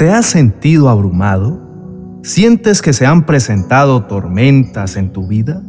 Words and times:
¿Te 0.00 0.08
has 0.08 0.24
sentido 0.24 0.88
abrumado? 0.88 1.60
¿Sientes 2.22 2.80
que 2.80 2.94
se 2.94 3.04
han 3.04 3.26
presentado 3.26 4.04
tormentas 4.04 4.96
en 4.96 5.12
tu 5.12 5.26
vida? 5.26 5.62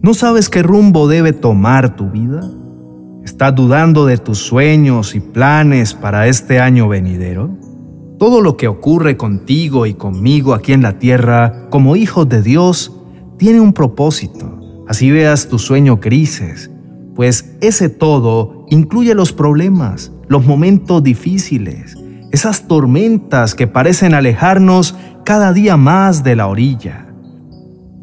¿No 0.00 0.14
sabes 0.14 0.48
qué 0.48 0.62
rumbo 0.62 1.06
debe 1.06 1.34
tomar 1.34 1.96
tu 1.96 2.08
vida? 2.10 2.40
¿Estás 3.26 3.54
dudando 3.54 4.06
de 4.06 4.16
tus 4.16 4.38
sueños 4.38 5.14
y 5.14 5.20
planes 5.20 5.92
para 5.92 6.28
este 6.28 6.60
año 6.60 6.88
venidero? 6.88 7.50
Todo 8.18 8.40
lo 8.40 8.56
que 8.56 8.68
ocurre 8.68 9.18
contigo 9.18 9.84
y 9.84 9.92
conmigo 9.92 10.54
aquí 10.54 10.72
en 10.72 10.80
la 10.80 10.98
tierra, 10.98 11.68
como 11.68 11.94
hijos 11.94 12.26
de 12.30 12.40
Dios, 12.40 12.90
tiene 13.36 13.60
un 13.60 13.74
propósito. 13.74 14.84
Así 14.88 15.10
veas 15.10 15.50
tu 15.50 15.58
sueño 15.58 16.00
crisis, 16.00 16.70
pues 17.14 17.54
ese 17.60 17.90
todo 17.90 18.64
incluye 18.70 19.14
los 19.14 19.34
problemas, 19.34 20.10
los 20.26 20.46
momentos 20.46 21.02
difíciles, 21.02 21.98
esas 22.36 22.68
tormentas 22.68 23.54
que 23.54 23.66
parecen 23.66 24.12
alejarnos 24.12 24.94
cada 25.24 25.54
día 25.54 25.78
más 25.78 26.22
de 26.22 26.36
la 26.36 26.48
orilla. 26.48 27.06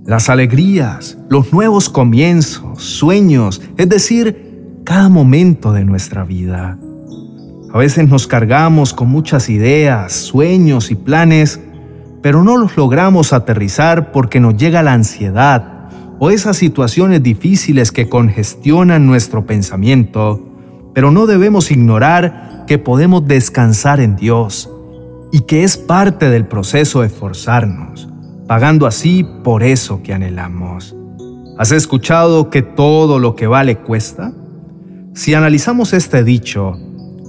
Las 0.08 0.28
alegrías, 0.28 1.20
los 1.30 1.54
nuevos 1.54 1.88
comienzos, 1.88 2.82
sueños, 2.82 3.62
es 3.78 3.88
decir, 3.88 4.80
cada 4.84 5.08
momento 5.08 5.72
de 5.72 5.86
nuestra 5.86 6.24
vida. 6.24 6.80
A 7.72 7.78
veces 7.78 8.10
nos 8.10 8.26
cargamos 8.26 8.92
con 8.96 9.08
muchas 9.08 9.50
ideas, 9.50 10.14
sueños 10.14 10.90
y 10.90 10.96
planes, 10.96 11.60
pero 12.24 12.44
no 12.44 12.58
los 12.58 12.76
logramos 12.76 13.34
aterrizar 13.34 14.12
porque 14.12 14.40
nos 14.40 14.58
llega 14.58 14.82
la 14.82 14.94
ansiedad 14.94 15.90
o 16.18 16.32
esas 16.32 16.58
situaciones 16.58 17.22
difíciles 17.22 17.92
que 17.92 18.10
congestionan 18.10 19.06
nuestro 19.06 19.46
pensamiento, 19.46 20.53
pero 20.94 21.12
no 21.12 21.26
debemos 21.26 21.72
ignorar 21.72 22.64
que 22.68 22.78
podemos 22.78 23.28
descansar 23.28 24.00
en 24.00 24.16
Dios 24.16 24.70
y 25.32 25.42
que 25.42 25.64
es 25.64 25.78
parte 25.78 26.30
del 26.30 26.46
proceso 26.46 27.02
de 27.02 27.08
esforzarnos, 27.08 28.08
pagando 28.48 28.86
así 28.86 29.26
por 29.44 29.64
eso 29.64 30.02
que 30.04 30.14
anhelamos. 30.14 30.96
¿Has 31.58 31.72
escuchado 31.72 32.50
que 32.50 32.62
todo 32.62 33.20
lo 33.20 33.36
que 33.36 33.48
vale 33.48 33.78
cuesta? 33.78 34.34
Si 35.14 35.34
analizamos 35.34 35.94
este 35.94 36.24
dicho, 36.24 36.78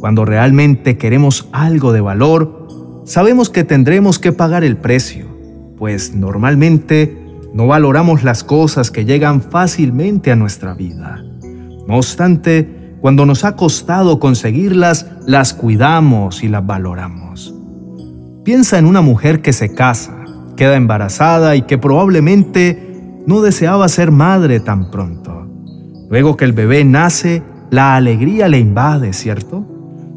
cuando 0.00 0.24
realmente 0.24 0.96
queremos 0.98 1.48
algo 1.52 1.92
de 1.92 2.00
valor, 2.00 3.02
sabemos 3.04 3.50
que 3.50 3.64
tendremos 3.64 4.18
que 4.18 4.32
pagar 4.32 4.64
el 4.64 4.76
precio, 4.76 5.26
pues 5.78 6.14
normalmente 6.14 7.24
no 7.54 7.66
valoramos 7.66 8.22
las 8.22 8.44
cosas 8.44 8.90
que 8.90 9.04
llegan 9.04 9.40
fácilmente 9.40 10.32
a 10.32 10.36
nuestra 10.36 10.74
vida. 10.74 11.22
No 11.86 11.96
obstante, 11.96 12.83
cuando 13.04 13.26
nos 13.26 13.44
ha 13.44 13.54
costado 13.54 14.18
conseguirlas, 14.18 15.04
las 15.26 15.52
cuidamos 15.52 16.42
y 16.42 16.48
las 16.48 16.64
valoramos. 16.64 17.54
Piensa 18.44 18.78
en 18.78 18.86
una 18.86 19.02
mujer 19.02 19.42
que 19.42 19.52
se 19.52 19.74
casa, 19.74 20.24
queda 20.56 20.76
embarazada 20.76 21.54
y 21.54 21.60
que 21.66 21.76
probablemente 21.76 23.20
no 23.26 23.42
deseaba 23.42 23.86
ser 23.88 24.10
madre 24.10 24.58
tan 24.58 24.90
pronto. 24.90 25.46
Luego 26.08 26.38
que 26.38 26.46
el 26.46 26.54
bebé 26.54 26.82
nace, 26.86 27.42
la 27.68 27.94
alegría 27.94 28.48
le 28.48 28.58
invade, 28.58 29.12
¿cierto? 29.12 29.66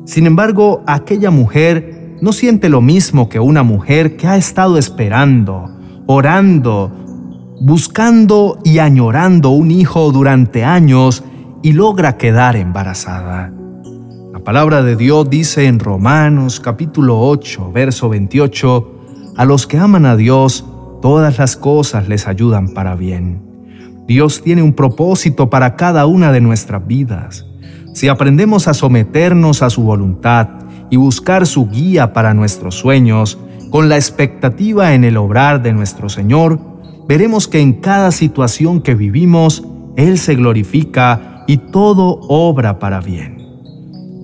Sin 0.06 0.26
embargo, 0.26 0.82
aquella 0.88 1.30
mujer 1.30 2.16
no 2.22 2.32
siente 2.32 2.70
lo 2.70 2.80
mismo 2.80 3.28
que 3.28 3.42
una 3.42 3.64
mujer 3.64 4.16
que 4.16 4.28
ha 4.28 4.38
estado 4.38 4.78
esperando, 4.78 5.78
orando, 6.06 6.90
buscando 7.60 8.60
y 8.64 8.80
añorando 8.80 9.50
un 9.50 9.72
hijo 9.72 10.10
durante 10.14 10.64
años 10.64 11.22
y 11.68 11.74
logra 11.74 12.16
quedar 12.16 12.56
embarazada. 12.56 13.52
La 14.32 14.40
palabra 14.40 14.84
de 14.84 14.96
Dios 14.96 15.30
dice 15.30 15.66
en 15.66 15.80
Romanos 15.80 16.62
capítulo 16.62 17.20
8, 17.20 17.74
verso 17.74 18.08
28, 18.08 18.92
a 19.36 19.44
los 19.44 19.68
que 19.68 19.78
aman 19.78 20.06
a 20.06 20.16
Dios, 20.16 20.64
todas 21.02 21.38
las 21.40 21.58
cosas 21.58 22.08
les 22.08 22.26
ayudan 22.26 22.70
para 22.70 22.96
bien. 22.96 23.42
Dios 24.08 24.42
tiene 24.42 24.64
un 24.64 24.72
propósito 24.72 25.50
para 25.50 25.76
cada 25.76 26.06
una 26.06 26.32
de 26.32 26.40
nuestras 26.40 26.88
vidas. 26.88 27.46
Si 27.94 28.08
aprendemos 28.08 28.70
a 28.70 28.74
someternos 28.74 29.62
a 29.62 29.70
su 29.70 29.84
voluntad 29.84 30.48
y 30.90 30.96
buscar 30.96 31.46
su 31.46 31.68
guía 31.68 32.14
para 32.14 32.34
nuestros 32.34 32.76
sueños, 32.76 33.38
con 33.72 33.90
la 33.90 33.98
expectativa 33.98 34.94
en 34.94 35.04
el 35.04 35.18
obrar 35.18 35.62
de 35.62 35.74
nuestro 35.74 36.08
Señor, 36.08 36.62
veremos 37.10 37.50
que 37.50 37.60
en 37.60 37.74
cada 37.74 38.14
situación 38.14 38.80
que 38.80 38.96
vivimos, 38.96 39.68
Él 39.98 40.18
se 40.18 40.36
glorifica 40.36 41.34
y 41.48 41.58
todo 41.58 42.20
obra 42.28 42.78
para 42.78 43.00
bien. 43.00 43.38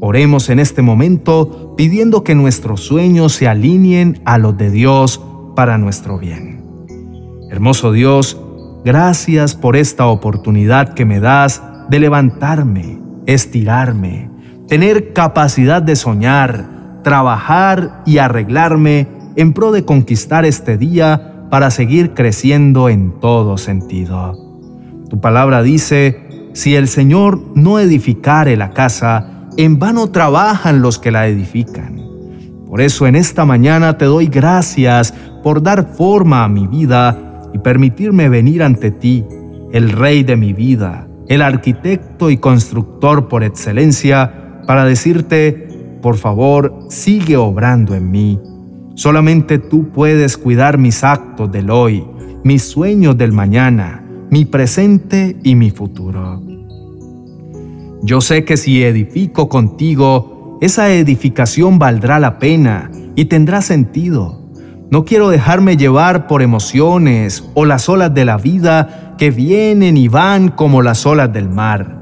Oremos 0.02 0.50
en 0.50 0.60
este 0.60 0.82
momento 0.82 1.76
pidiendo 1.78 2.24
que 2.24 2.36
nuestros 2.36 2.82
sueños 2.82 3.34
se 3.34 3.48
alineen 3.48 4.22
a 4.26 4.38
los 4.38 4.58
de 4.58 4.70
Dios 4.70 5.22
para 5.56 5.78
nuestro 5.78 6.20
bien. 6.20 6.62
Hermoso 7.50 7.92
Dios, 7.94 8.40
gracias 8.84 9.56
por 9.56 9.78
esta 9.78 10.08
oportunidad 10.08 10.94
que 10.94 11.06
me 11.06 11.20
das 11.22 11.64
de 11.90 12.00
levantarme, 12.00 13.00
estirarme, 13.26 14.30
tener 14.68 15.14
capacidad 15.14 15.82
de 15.82 15.96
soñar, 15.96 17.02
trabajar 17.04 18.02
y 18.06 18.18
arreglarme 18.18 19.08
en 19.36 19.54
pro 19.54 19.72
de 19.72 19.86
conquistar 19.86 20.46
este 20.46 20.78
día 20.78 21.48
para 21.50 21.72
seguir 21.72 22.14
creciendo 22.14 22.90
en 22.90 23.20
todo 23.20 23.58
sentido. 23.58 24.36
Tu 25.10 25.22
palabra 25.22 25.62
dice, 25.62 26.23
si 26.54 26.76
el 26.76 26.88
Señor 26.88 27.42
no 27.56 27.80
edificare 27.80 28.56
la 28.56 28.72
casa, 28.72 29.48
en 29.58 29.80
vano 29.80 30.12
trabajan 30.12 30.82
los 30.82 31.00
que 31.00 31.12
la 31.12 31.28
edifican. 31.28 32.02
Por 32.68 32.82
eso 32.82 33.06
en 33.08 33.16
esta 33.16 33.46
mañana 33.46 33.98
te 33.98 34.06
doy 34.06 34.28
gracias 34.28 35.14
por 35.44 35.62
dar 35.62 35.94
forma 35.96 36.44
a 36.44 36.48
mi 36.48 36.68
vida 36.68 37.50
y 37.54 37.58
permitirme 37.60 38.30
venir 38.30 38.64
ante 38.64 38.92
ti, 38.92 39.26
el 39.72 39.92
Rey 39.92 40.24
de 40.24 40.38
mi 40.38 40.54
vida, 40.54 41.08
el 41.28 41.42
arquitecto 41.42 42.30
y 42.30 42.38
constructor 42.38 43.28
por 43.28 43.44
excelencia, 43.44 44.62
para 44.66 44.86
decirte, 44.86 45.98
por 46.02 46.18
favor, 46.18 46.86
sigue 46.90 47.36
obrando 47.38 47.96
en 47.96 48.12
mí. 48.12 48.40
Solamente 48.96 49.58
tú 49.58 49.90
puedes 49.90 50.38
cuidar 50.38 50.78
mis 50.78 51.04
actos 51.04 51.52
del 51.52 51.70
hoy, 51.70 52.06
mis 52.44 52.64
sueños 52.64 53.18
del 53.18 53.32
mañana 53.32 54.03
mi 54.34 54.46
presente 54.46 55.38
y 55.44 55.54
mi 55.54 55.70
futuro. 55.70 56.42
Yo 58.02 58.20
sé 58.20 58.46
que 58.46 58.58
si 58.58 58.84
edifico 58.84 59.48
contigo, 59.48 60.58
esa 60.60 60.92
edificación 60.92 61.78
valdrá 61.78 62.20
la 62.20 62.40
pena 62.40 62.90
y 63.16 63.26
tendrá 63.26 63.62
sentido. 63.62 64.42
No 64.90 65.06
quiero 65.06 65.30
dejarme 65.30 65.78
llevar 65.78 66.26
por 66.26 66.42
emociones 66.42 67.44
o 67.54 67.66
las 67.66 67.88
olas 67.90 68.12
de 68.16 68.26
la 68.26 68.38
vida 68.38 69.14
que 69.20 69.30
vienen 69.30 69.98
y 69.98 70.08
van 70.08 70.50
como 70.50 70.82
las 70.82 71.06
olas 71.06 71.32
del 71.32 71.48
mar. 71.48 72.00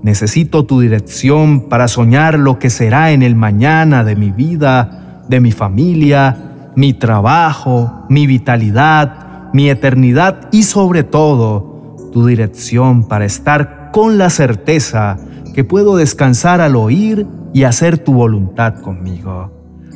Necesito 0.00 0.66
tu 0.66 0.78
dirección 0.78 1.68
para 1.68 1.88
soñar 1.88 2.38
lo 2.38 2.60
que 2.60 2.70
será 2.70 3.10
en 3.10 3.24
el 3.24 3.34
mañana 3.34 4.04
de 4.04 4.14
mi 4.14 4.30
vida, 4.30 5.24
de 5.28 5.40
mi 5.40 5.50
familia, 5.50 6.70
mi 6.76 6.94
trabajo, 6.94 8.06
mi 8.08 8.28
vitalidad, 8.28 9.23
mi 9.54 9.70
eternidad 9.70 10.48
y 10.50 10.64
sobre 10.64 11.04
todo 11.04 12.10
tu 12.12 12.26
dirección 12.26 13.06
para 13.06 13.24
estar 13.24 13.90
con 13.92 14.18
la 14.18 14.28
certeza 14.28 15.16
que 15.54 15.62
puedo 15.62 15.94
descansar 15.94 16.60
al 16.60 16.74
oír 16.74 17.24
y 17.52 17.62
hacer 17.62 17.98
tu 17.98 18.14
voluntad 18.14 18.80
conmigo, 18.80 19.52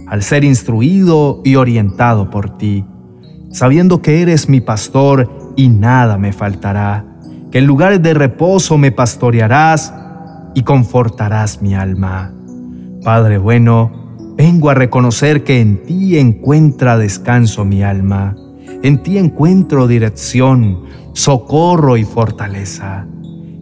al 0.07 0.23
ser 0.23 0.45
instruido 0.45 1.41
y 1.45 1.57
orientado 1.57 2.31
por 2.31 2.57
ti, 2.57 2.85
sabiendo 3.51 4.01
que 4.01 4.23
eres 4.23 4.49
mi 4.49 4.61
pastor 4.61 5.29
y 5.57 5.71
nada 5.71 6.19
me 6.19 6.33
faltará, 6.33 7.05
que 7.51 7.59
en 7.59 7.67
lugares 7.67 8.01
de 8.01 8.15
reposo 8.15 8.79
me 8.79 8.93
pastorearás 8.93 9.93
y 10.55 10.63
confortarás 10.63 11.63
mi 11.63 11.75
alma. 11.75 12.33
Padre 13.03 13.39
bueno, 13.39 14.15
vengo 14.37 14.71
a 14.71 14.75
reconocer 14.75 15.43
que 15.43 15.61
en 15.61 15.83
ti 15.83 16.17
encuentra 16.17 16.97
descanso 16.97 17.65
mi 17.65 17.83
alma 17.83 18.37
en 18.83 19.03
ti 19.03 19.19
encuentro 19.19 19.87
dirección, 19.87 20.85
socorro 21.13 21.97
y 21.97 22.05
fortaleza. 22.05 23.07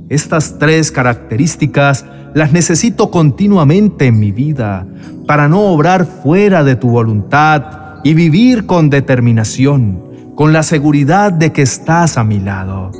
Estas 0.08 0.58
tres 0.58 0.93
características 0.93 2.05
las 2.35 2.53
necesito 2.53 3.11
continuamente 3.11 4.06
en 4.06 4.20
mi 4.20 4.31
vida 4.31 4.87
para 5.26 5.49
no 5.49 5.62
obrar 5.62 6.06
fuera 6.06 6.62
de 6.64 6.76
tu 6.76 6.91
voluntad 6.91 8.00
y 8.05 8.14
vivir 8.14 8.67
con 8.67 8.91
determinación, 8.91 10.03
con 10.35 10.53
la 10.53 10.62
seguridad 10.62 11.32
de 11.32 11.52
que 11.52 11.62
estás 11.62 12.19
a 12.19 12.25
mi 12.25 12.38
lado. 12.38 12.93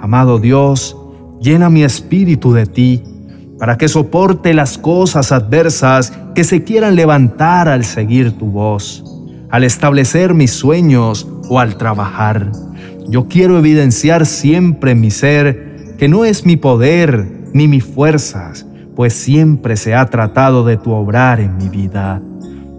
Amado 0.00 0.38
Dios, 0.38 0.96
llena 1.40 1.70
mi 1.70 1.84
espíritu 1.84 2.52
de 2.52 2.66
ti 2.66 3.04
para 3.58 3.78
que 3.78 3.86
soporte 3.86 4.54
las 4.54 4.78
cosas 4.78 5.30
adversas 5.30 6.12
que 6.34 6.42
se 6.42 6.64
quieran 6.64 6.96
levantar 6.96 7.68
al 7.68 7.84
seguir 7.84 8.36
tu 8.36 8.46
voz, 8.46 9.04
al 9.52 9.64
establecer 9.64 10.32
mis 10.32 10.50
sueños 10.50 11.28
o 11.48 11.60
al 11.60 11.76
trabajar. 11.76 12.50
Yo 13.06 13.28
quiero 13.28 13.58
evidenciar 13.58 14.24
siempre 14.24 14.92
en 14.92 15.00
mi 15.00 15.10
ser 15.10 15.94
que 15.98 16.08
no 16.08 16.24
es 16.24 16.46
mi 16.46 16.56
poder 16.56 17.28
ni 17.52 17.68
mis 17.68 17.84
fuerzas, 17.84 18.66
pues 18.96 19.12
siempre 19.12 19.76
se 19.76 19.94
ha 19.94 20.06
tratado 20.06 20.64
de 20.64 20.78
tu 20.78 20.90
obrar 20.92 21.38
en 21.38 21.56
mi 21.58 21.68
vida. 21.68 22.20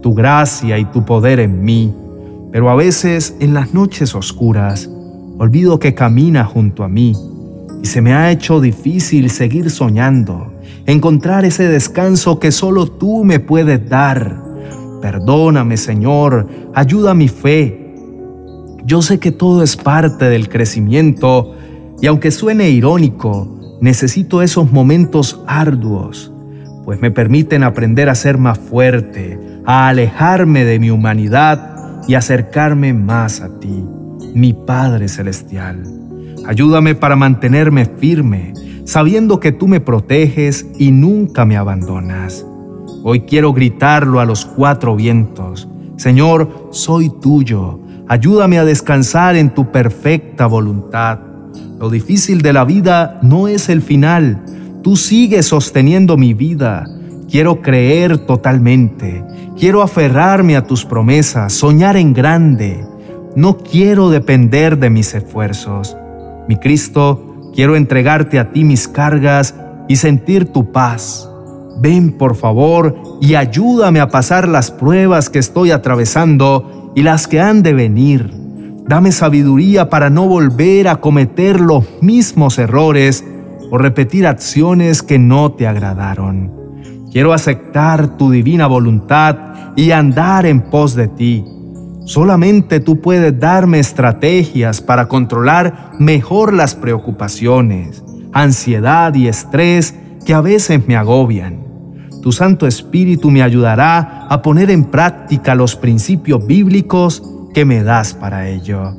tu 0.01 0.13
gracia 0.13 0.77
y 0.77 0.83
tu 0.83 1.05
poder 1.05 1.39
en 1.39 1.63
mí, 1.63 1.93
pero 2.51 2.69
a 2.69 2.75
veces 2.75 3.37
en 3.39 3.53
las 3.53 3.73
noches 3.73 4.13
oscuras 4.15 4.89
olvido 5.37 5.79
que 5.79 5.93
camina 5.93 6.43
junto 6.43 6.83
a 6.83 6.89
mí 6.89 7.15
y 7.81 7.87
se 7.87 8.01
me 8.01 8.13
ha 8.13 8.29
hecho 8.29 8.59
difícil 8.59 9.29
seguir 9.29 9.69
soñando, 9.69 10.51
encontrar 10.85 11.45
ese 11.45 11.69
descanso 11.69 12.39
que 12.39 12.51
solo 12.51 12.87
tú 12.87 13.23
me 13.23 13.39
puedes 13.39 13.87
dar. 13.87 14.42
Perdóname, 15.03 15.75
Señor, 15.75 16.47
ayuda 16.73 17.13
mi 17.13 17.27
fe. 17.27 17.93
Yo 18.85 19.01
sé 19.01 19.19
que 19.19 19.33
todo 19.33 19.61
es 19.61 19.75
parte 19.75 20.29
del 20.29 20.47
crecimiento 20.47 21.55
y 22.01 22.07
aunque 22.07 22.31
suene 22.31 22.69
irónico, 22.69 23.77
necesito 23.81 24.41
esos 24.41 24.71
momentos 24.71 25.43
arduos, 25.45 26.31
pues 26.85 27.01
me 27.01 27.11
permiten 27.11 27.63
aprender 27.63 28.07
a 28.07 28.15
ser 28.15 28.37
más 28.37 28.57
fuerte, 28.57 29.37
a 29.65 29.89
alejarme 29.89 30.63
de 30.63 30.79
mi 30.79 30.89
humanidad 30.89 32.05
y 32.07 32.13
acercarme 32.13 32.93
más 32.93 33.41
a 33.41 33.59
ti, 33.59 33.83
mi 34.33 34.53
Padre 34.53 35.09
Celestial. 35.09 35.83
Ayúdame 36.47 36.95
para 36.95 37.17
mantenerme 37.17 37.87
firme, 37.87 38.53
sabiendo 38.85 39.41
que 39.41 39.51
tú 39.51 39.67
me 39.67 39.81
proteges 39.81 40.65
y 40.79 40.91
nunca 40.91 41.43
me 41.43 41.57
abandonas. 41.57 42.45
Hoy 43.05 43.21
quiero 43.21 43.51
gritarlo 43.51 44.21
a 44.21 44.25
los 44.25 44.45
cuatro 44.45 44.95
vientos. 44.95 45.67
Señor, 45.97 46.69
soy 46.71 47.09
tuyo. 47.09 47.79
Ayúdame 48.07 48.59
a 48.59 48.63
descansar 48.63 49.35
en 49.35 49.53
tu 49.53 49.73
perfecta 49.73 50.47
voluntad. 50.47 51.19
Lo 51.79 51.89
difícil 51.89 52.41
de 52.41 52.53
la 52.53 52.63
vida 52.63 53.19
no 53.21 53.49
es 53.49 53.67
el 53.67 53.81
final. 53.81 54.45
Tú 54.83 54.95
sigues 54.95 55.47
sosteniendo 55.47 56.15
mi 56.15 56.33
vida. 56.33 56.85
Quiero 57.29 57.61
creer 57.61 58.19
totalmente. 58.19 59.21
Quiero 59.59 59.81
aferrarme 59.81 60.55
a 60.55 60.65
tus 60.65 60.85
promesas, 60.85 61.51
soñar 61.51 61.97
en 61.97 62.13
grande. 62.13 62.85
No 63.35 63.57
quiero 63.57 64.11
depender 64.11 64.77
de 64.77 64.89
mis 64.89 65.13
esfuerzos. 65.13 65.97
Mi 66.47 66.55
Cristo, 66.55 67.51
quiero 67.53 67.75
entregarte 67.75 68.39
a 68.39 68.49
ti 68.51 68.63
mis 68.63 68.87
cargas 68.87 69.55
y 69.89 69.97
sentir 69.97 70.53
tu 70.53 70.71
paz. 70.71 71.29
Ven 71.77 72.13
por 72.13 72.35
favor 72.35 72.95
y 73.21 73.35
ayúdame 73.35 73.99
a 73.99 74.09
pasar 74.09 74.47
las 74.47 74.71
pruebas 74.71 75.29
que 75.29 75.39
estoy 75.39 75.71
atravesando 75.71 76.91
y 76.95 77.03
las 77.03 77.27
que 77.27 77.41
han 77.41 77.63
de 77.63 77.73
venir. 77.73 78.31
Dame 78.87 79.11
sabiduría 79.11 79.89
para 79.89 80.09
no 80.09 80.27
volver 80.27 80.87
a 80.87 80.97
cometer 80.97 81.59
los 81.59 81.85
mismos 82.01 82.57
errores 82.59 83.25
o 83.71 83.77
repetir 83.77 84.27
acciones 84.27 85.01
que 85.01 85.17
no 85.19 85.53
te 85.53 85.67
agradaron. 85.67 86.51
Quiero 87.11 87.33
aceptar 87.33 88.17
tu 88.17 88.31
divina 88.31 88.67
voluntad 88.67 89.37
y 89.75 89.91
andar 89.91 90.45
en 90.45 90.61
pos 90.61 90.95
de 90.95 91.07
ti 91.07 91.45
Solamente 92.05 92.81
tú 92.81 92.99
puedes 92.99 93.39
darme 93.39 93.79
estrategias 93.79 94.81
para 94.81 95.07
controlar 95.07 95.91
mejor 95.99 96.51
las 96.51 96.75
preocupaciones, 96.75 98.03
ansiedad 98.33 99.13
y 99.15 99.29
estrés 99.29 99.95
que 100.25 100.33
a 100.33 100.41
veces 100.41 100.85
me 100.85 100.97
agobian. 100.97 101.62
Tu 102.23 102.31
Santo 102.31 102.65
Espíritu 102.65 103.29
me 103.29 103.43
ayudará 103.43 104.25
a 104.27 104.41
poner 104.41 104.71
en 104.71 104.85
práctica 104.85 105.53
los 105.53 105.75
principios 105.75 106.45
bíblicos 106.47 107.21
que 107.53 107.65
me 107.65 107.83
das 107.83 108.15
para 108.15 108.49
ello. 108.49 108.95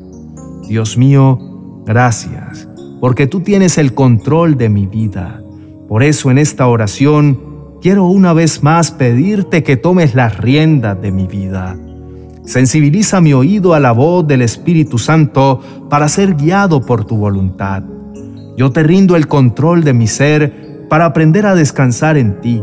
Dios 0.68 0.96
mío, 0.96 1.82
gracias, 1.84 2.68
porque 3.00 3.26
tú 3.26 3.40
tienes 3.40 3.78
el 3.78 3.94
control 3.94 4.56
de 4.56 4.68
mi 4.68 4.86
vida. 4.86 5.42
Por 5.88 6.04
eso 6.04 6.30
en 6.30 6.38
esta 6.38 6.68
oración 6.68 7.40
quiero 7.80 8.04
una 8.04 8.32
vez 8.32 8.62
más 8.62 8.92
pedirte 8.92 9.64
que 9.64 9.76
tomes 9.76 10.14
las 10.14 10.38
riendas 10.38 11.00
de 11.02 11.10
mi 11.10 11.26
vida 11.26 11.76
Sensibiliza 12.44 13.22
mi 13.22 13.32
oído 13.32 13.72
a 13.72 13.80
la 13.80 13.92
voz 13.92 14.26
del 14.26 14.42
Espíritu 14.42 14.98
Santo 14.98 15.60
para 15.88 16.08
ser 16.08 16.34
guiado 16.34 16.84
por 16.84 17.06
tu 17.06 17.16
voluntad. 17.16 17.82
Yo 18.56 18.70
te 18.70 18.82
rindo 18.82 19.16
el 19.16 19.28
control 19.28 19.82
de 19.82 19.94
mi 19.94 20.06
ser 20.06 20.86
para 20.90 21.06
aprender 21.06 21.46
a 21.46 21.54
descansar 21.54 22.18
en 22.18 22.40
ti. 22.42 22.62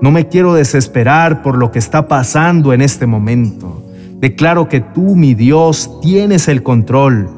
No 0.00 0.10
me 0.10 0.28
quiero 0.28 0.54
desesperar 0.54 1.42
por 1.42 1.58
lo 1.58 1.70
que 1.70 1.78
está 1.78 2.08
pasando 2.08 2.72
en 2.72 2.80
este 2.80 3.06
momento. 3.06 3.84
Declaro 4.18 4.68
que 4.68 4.80
tú, 4.80 5.14
mi 5.14 5.34
Dios, 5.34 6.00
tienes 6.00 6.48
el 6.48 6.62
control. 6.62 7.28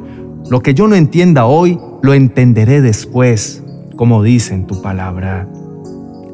Lo 0.48 0.60
que 0.60 0.74
yo 0.74 0.86
no 0.86 0.94
entienda 0.94 1.44
hoy, 1.44 1.78
lo 2.02 2.14
entenderé 2.14 2.80
después, 2.80 3.62
como 3.96 4.22
dice 4.22 4.54
en 4.54 4.66
tu 4.66 4.80
palabra. 4.80 5.48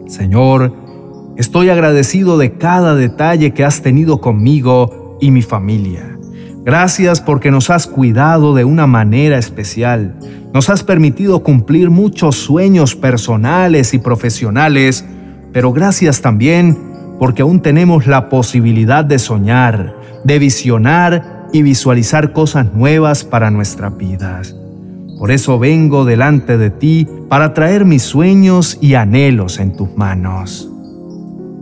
Señor, 0.07 0.75
estoy 1.37 1.71
agradecido 1.71 2.37
de 2.37 2.53
cada 2.53 2.95
detalle 2.95 3.53
que 3.53 3.65
has 3.65 3.81
tenido 3.81 4.21
conmigo 4.21 5.17
y 5.21 5.31
mi 5.31 5.43
familia. 5.43 6.19
Gracias 6.65 7.23
porque 7.23 7.51
nos 7.51 7.71
has 7.71 7.87
cuidado 7.87 8.55
de 8.55 8.65
una 8.65 8.87
manera 8.87 9.39
especial. 9.39 10.19
Nos 10.53 10.69
has 10.69 10.83
permitido 10.83 11.43
cumplir 11.43 11.89
muchos 11.89 12.37
sueños 12.37 12.95
personales 12.95 13.95
y 13.95 13.99
profesionales, 13.99 15.07
pero 15.53 15.73
gracias 15.73 16.21
también 16.21 16.89
porque 17.19 17.43
aún 17.43 17.61
tenemos 17.61 18.07
la 18.07 18.29
posibilidad 18.29 19.05
de 19.05 19.19
soñar, 19.19 19.97
de 20.25 20.39
visionar 20.39 21.49
y 21.53 21.63
visualizar 21.63 22.33
cosas 22.33 22.73
nuevas 22.75 23.25
para 23.25 23.51
nuestras 23.51 23.97
vidas. 23.97 24.55
Por 25.19 25.33
eso 25.33 25.59
vengo 25.59 26.05
delante 26.05 26.59
de 26.59 26.71
ti 26.71 27.09
para 27.29 27.55
traer 27.55 27.85
mis 27.85 28.03
sueños 28.03 28.79
y 28.81 28.95
anhelos 28.95 29.59
en 29.59 29.77
tus 29.77 29.97
manos. 29.97 30.71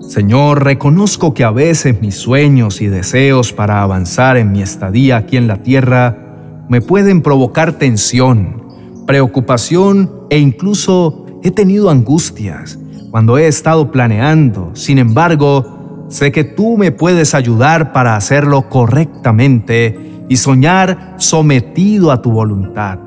Señor, 0.08 0.62
reconozco 0.62 1.34
que 1.34 1.42
a 1.42 1.50
veces 1.50 2.00
mis 2.00 2.14
sueños 2.14 2.80
y 2.80 2.86
deseos 2.86 3.52
para 3.52 3.82
avanzar 3.82 4.36
en 4.36 4.52
mi 4.52 4.62
estadía 4.62 5.16
aquí 5.16 5.36
en 5.36 5.48
la 5.48 5.62
tierra 5.62 6.64
me 6.68 6.80
pueden 6.80 7.22
provocar 7.22 7.72
tensión, 7.72 8.62
preocupación 9.06 10.10
e 10.30 10.38
incluso 10.38 11.26
he 11.42 11.50
tenido 11.50 11.90
angustias 11.90 12.78
cuando 13.16 13.38
he 13.38 13.46
estado 13.46 13.90
planeando. 13.90 14.72
Sin 14.74 14.98
embargo, 14.98 16.04
sé 16.10 16.30
que 16.32 16.44
tú 16.44 16.76
me 16.76 16.92
puedes 16.92 17.34
ayudar 17.34 17.94
para 17.94 18.14
hacerlo 18.14 18.68
correctamente 18.68 20.26
y 20.28 20.36
soñar 20.36 21.14
sometido 21.16 22.12
a 22.12 22.20
tu 22.20 22.30
voluntad. 22.30 22.98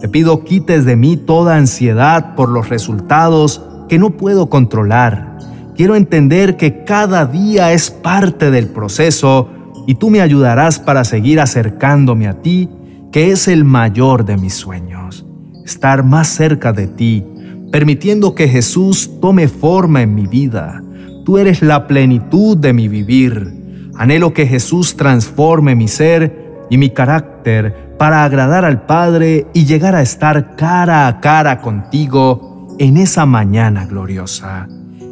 Te 0.00 0.08
pido 0.08 0.42
quites 0.42 0.84
de 0.84 0.96
mí 0.96 1.16
toda 1.16 1.54
ansiedad 1.54 2.34
por 2.34 2.48
los 2.48 2.70
resultados 2.70 3.62
que 3.88 4.00
no 4.00 4.16
puedo 4.16 4.50
controlar 4.50 5.38
Quiero 5.76 5.94
entender 5.94 6.56
que 6.56 6.82
cada 6.82 7.24
día 7.24 7.72
es 7.72 7.92
parte 7.92 8.50
del 8.50 8.66
proceso 8.66 9.48
y 9.86 9.94
tú 9.94 10.10
me 10.10 10.22
ayudarás 10.22 10.80
para 10.80 11.04
seguir 11.04 11.38
acercándome 11.38 12.26
a 12.26 12.42
ti, 12.42 12.68
que 13.12 13.30
es 13.30 13.46
el 13.46 13.64
mayor 13.64 14.24
de 14.24 14.38
mis 14.38 14.54
sueños. 14.54 15.24
Estar 15.64 16.02
más 16.02 16.26
cerca 16.26 16.72
de 16.72 16.88
ti, 16.88 17.24
permitiendo 17.70 18.34
que 18.34 18.48
Jesús 18.48 19.10
tome 19.20 19.48
forma 19.48 20.02
en 20.02 20.14
mi 20.14 20.26
vida. 20.26 20.82
Tú 21.24 21.38
eres 21.38 21.62
la 21.62 21.86
plenitud 21.86 22.56
de 22.56 22.72
mi 22.72 22.88
vivir. 22.88 23.54
Anhelo 23.96 24.32
que 24.32 24.46
Jesús 24.46 24.96
transforme 24.96 25.74
mi 25.74 25.88
ser 25.88 26.66
y 26.70 26.78
mi 26.78 26.90
carácter 26.90 27.94
para 27.98 28.24
agradar 28.24 28.64
al 28.64 28.84
Padre 28.86 29.46
y 29.54 29.64
llegar 29.64 29.94
a 29.94 30.02
estar 30.02 30.56
cara 30.56 31.06
a 31.06 31.20
cara 31.20 31.60
contigo 31.60 32.76
en 32.78 32.98
esa 32.98 33.24
mañana 33.24 33.86
gloriosa 33.86 34.68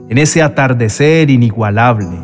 en 0.09 0.19
ese 0.19 0.43
atardecer 0.43 1.31
inigualable, 1.31 2.19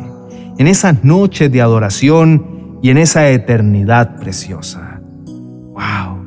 en 0.57 0.67
esas 0.67 1.03
noches 1.03 1.51
de 1.51 1.61
adoración 1.61 2.79
y 2.81 2.89
en 2.89 2.97
esa 2.97 3.29
eternidad 3.29 4.17
preciosa. 4.17 5.01
¡Wow! 5.25 6.20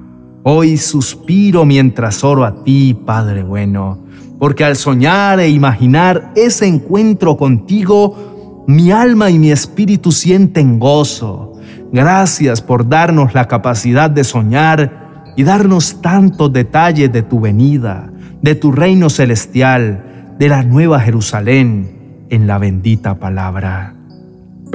Hoy 0.46 0.76
suspiro 0.76 1.64
mientras 1.64 2.22
oro 2.22 2.44
a 2.44 2.62
ti, 2.64 2.92
Padre 2.92 3.42
bueno, 3.42 4.04
porque 4.38 4.62
al 4.62 4.76
soñar 4.76 5.40
e 5.40 5.48
imaginar 5.48 6.32
ese 6.36 6.66
encuentro 6.66 7.38
contigo, 7.38 8.64
mi 8.68 8.90
alma 8.90 9.30
y 9.30 9.38
mi 9.38 9.50
espíritu 9.50 10.12
sienten 10.12 10.78
gozo. 10.78 11.54
Gracias 11.90 12.60
por 12.60 12.86
darnos 12.86 13.32
la 13.32 13.48
capacidad 13.48 14.10
de 14.10 14.22
soñar 14.22 15.32
y 15.34 15.44
darnos 15.44 16.02
tantos 16.02 16.52
detalles 16.52 17.10
de 17.10 17.22
tu 17.22 17.40
venida, 17.40 18.12
de 18.42 18.54
tu 18.54 18.70
reino 18.70 19.08
celestial, 19.08 20.34
de 20.38 20.48
la 20.50 20.62
nueva 20.62 21.00
Jerusalén 21.00 22.26
en 22.28 22.46
la 22.46 22.58
bendita 22.58 23.18
palabra. 23.18 23.94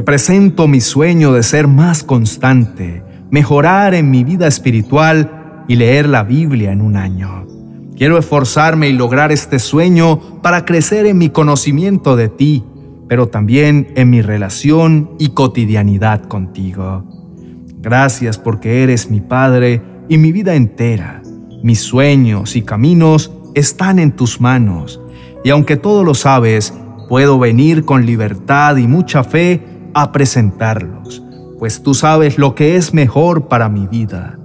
presento 0.03 0.67
mi 0.67 0.81
sueño 0.81 1.31
de 1.33 1.43
ser 1.43 1.67
más 1.67 2.01
constante, 2.01 3.03
mejorar 3.29 3.93
en 3.93 4.09
mi 4.09 4.23
vida 4.23 4.47
espiritual 4.47 5.35
y 5.69 5.75
leer 5.75 6.09
la 6.09 6.23
Biblia 6.23 6.73
en 6.73 6.81
un 6.81 6.97
año. 6.97 7.45
Quiero 7.95 8.17
esforzarme 8.17 8.89
y 8.89 8.93
lograr 8.93 9.31
este 9.31 9.59
sueño 9.59 10.41
para 10.41 10.65
crecer 10.65 11.05
en 11.05 11.19
mi 11.19 11.29
conocimiento 11.29 12.15
de 12.15 12.27
ti, 12.27 12.63
pero 13.07 13.27
también 13.27 13.93
en 13.95 14.09
mi 14.09 14.21
relación 14.21 15.11
y 15.19 15.29
cotidianidad 15.29 16.23
contigo. 16.23 17.05
Gracias 17.81 18.39
porque 18.39 18.81
eres 18.83 19.11
mi 19.11 19.21
Padre 19.21 19.81
y 20.09 20.17
mi 20.17 20.31
vida 20.31 20.55
entera. 20.55 21.21
Mis 21.61 21.81
sueños 21.81 22.55
y 22.55 22.63
caminos 22.63 23.31
están 23.53 23.99
en 23.99 24.13
tus 24.13 24.41
manos 24.41 24.99
y 25.43 25.51
aunque 25.51 25.77
todo 25.77 26.03
lo 26.03 26.15
sabes, 26.15 26.73
puedo 27.07 27.37
venir 27.37 27.85
con 27.85 28.07
libertad 28.07 28.77
y 28.77 28.87
mucha 28.87 29.23
fe 29.23 29.61
a 29.93 30.11
presentarlos, 30.11 31.21
pues 31.59 31.83
tú 31.83 31.93
sabes 31.93 32.39
lo 32.39 32.55
que 32.55 32.75
es 32.75 32.93
mejor 32.93 33.47
para 33.47 33.69
mi 33.69 33.85
vida. 33.85 34.38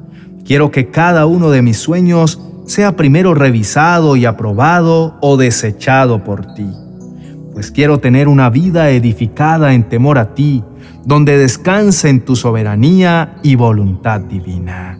Quiero 0.44 0.70
que 0.70 0.90
cada 0.90 1.24
uno 1.24 1.50
de 1.50 1.62
mis 1.62 1.78
sueños 1.78 2.40
sea 2.66 2.96
primero 2.96 3.34
revisado 3.34 4.14
y 4.16 4.26
aprobado 4.26 5.16
o 5.22 5.36
desechado 5.38 6.22
por 6.22 6.54
ti, 6.54 6.68
pues 7.52 7.70
quiero 7.70 7.98
tener 7.98 8.28
una 8.28 8.50
vida 8.50 8.90
edificada 8.90 9.74
en 9.74 9.88
temor 9.88 10.18
a 10.18 10.34
ti, 10.34 10.62
donde 11.04 11.38
descanse 11.38 12.08
en 12.08 12.24
tu 12.24 12.36
soberanía 12.36 13.36
y 13.42 13.54
voluntad 13.54 14.20
divina. 14.20 14.98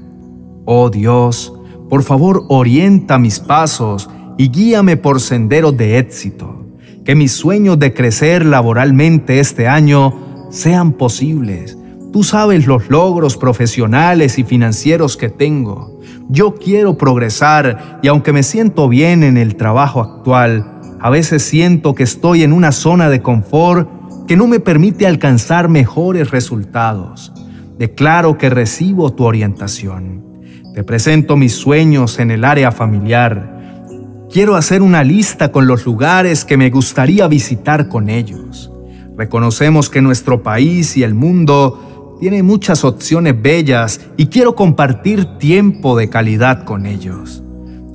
Oh 0.64 0.88
Dios, 0.88 1.52
por 1.90 2.02
favor 2.02 2.44
orienta 2.48 3.18
mis 3.18 3.40
pasos 3.40 4.08
y 4.38 4.48
guíame 4.48 4.96
por 4.96 5.20
senderos 5.20 5.76
de 5.76 5.98
éxito, 5.98 6.66
que 7.04 7.14
mis 7.14 7.32
sueños 7.32 7.78
de 7.78 7.92
crecer 7.92 8.46
laboralmente 8.46 9.40
este 9.40 9.68
año 9.68 10.48
sean 10.50 10.92
posibles. 10.92 11.76
Tú 12.14 12.23
sabes 12.23 12.68
los 12.68 12.90
logros 12.90 13.37
profesionales 13.37 14.38
y 14.38 14.44
financieros 14.44 15.16
que 15.16 15.30
tengo. 15.30 15.99
Yo 16.28 16.54
quiero 16.54 16.97
progresar 16.97 17.99
y 18.04 18.06
aunque 18.06 18.33
me 18.33 18.44
siento 18.44 18.88
bien 18.88 19.25
en 19.25 19.37
el 19.37 19.56
trabajo 19.56 20.00
actual, 20.00 20.80
a 21.00 21.11
veces 21.11 21.42
siento 21.42 21.97
que 21.97 22.04
estoy 22.04 22.44
en 22.44 22.52
una 22.52 22.71
zona 22.71 23.09
de 23.09 23.21
confort 23.21 23.88
que 24.28 24.37
no 24.37 24.47
me 24.47 24.61
permite 24.61 25.09
alcanzar 25.09 25.68
mejores 25.68 26.30
resultados. 26.30 27.33
Declaro 27.80 28.38
que 28.38 28.49
recibo 28.49 29.12
tu 29.12 29.25
orientación. 29.25 30.25
Te 30.73 30.85
presento 30.85 31.37
mis 31.37 31.56
sueños 31.56 32.21
en 32.21 32.30
el 32.30 32.44
área 32.44 32.71
familiar. 32.71 33.88
Quiero 34.30 34.54
hacer 34.54 34.83
una 34.83 35.02
lista 35.02 35.50
con 35.50 35.66
los 35.66 35.85
lugares 35.85 36.44
que 36.44 36.56
me 36.56 36.71
gustaría 36.71 37.26
visitar 37.26 37.88
con 37.88 38.09
ellos. 38.09 38.71
Reconocemos 39.16 39.90
que 39.90 40.00
nuestro 40.00 40.44
país 40.44 40.97
y 40.97 41.02
el 41.02 41.14
mundo 41.14 41.90
tiene 42.21 42.42
muchas 42.42 42.85
opciones 42.85 43.40
bellas 43.40 44.00
y 44.16 44.26
quiero 44.26 44.54
compartir 44.54 45.25
tiempo 45.38 45.97
de 45.97 46.09
calidad 46.09 46.64
con 46.64 46.87
ellos. 46.87 47.42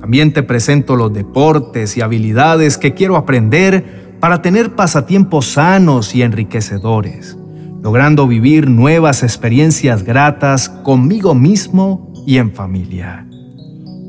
También 0.00 0.32
te 0.32 0.42
presento 0.42 0.96
los 0.96 1.12
deportes 1.12 1.96
y 1.96 2.00
habilidades 2.00 2.78
que 2.78 2.94
quiero 2.94 3.16
aprender 3.16 4.16
para 4.20 4.42
tener 4.42 4.74
pasatiempos 4.74 5.46
sanos 5.52 6.14
y 6.14 6.22
enriquecedores, 6.22 7.36
logrando 7.82 8.26
vivir 8.26 8.68
nuevas 8.68 9.22
experiencias 9.22 10.02
gratas 10.02 10.68
conmigo 10.68 11.34
mismo 11.34 12.12
y 12.26 12.38
en 12.38 12.52
familia. 12.52 13.26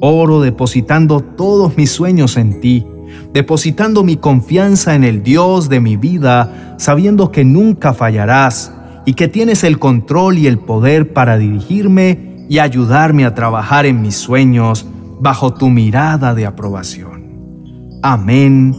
Oro 0.01 0.41
depositando 0.41 1.21
todos 1.21 1.77
mis 1.77 1.91
sueños 1.91 2.35
en 2.37 2.59
ti, 2.59 2.85
depositando 3.33 4.03
mi 4.03 4.17
confianza 4.17 4.95
en 4.95 5.03
el 5.03 5.23
Dios 5.23 5.69
de 5.69 5.79
mi 5.79 5.95
vida, 5.95 6.75
sabiendo 6.77 7.31
que 7.31 7.45
nunca 7.45 7.93
fallarás 7.93 8.73
y 9.05 9.13
que 9.13 9.27
tienes 9.27 9.63
el 9.63 9.79
control 9.79 10.37
y 10.37 10.47
el 10.47 10.57
poder 10.57 11.13
para 11.13 11.37
dirigirme 11.37 12.45
y 12.49 12.59
ayudarme 12.59 13.25
a 13.25 13.33
trabajar 13.33 13.85
en 13.85 14.01
mis 14.01 14.15
sueños 14.15 14.85
bajo 15.19 15.53
tu 15.53 15.69
mirada 15.69 16.35
de 16.35 16.45
aprobación. 16.45 17.99
Amén 18.03 18.75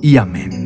y 0.00 0.16
amén. 0.16 0.62